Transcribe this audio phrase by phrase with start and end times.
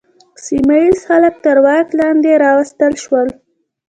[0.45, 3.27] سیمه ییز خلک تر واک لاندې راوستل شول.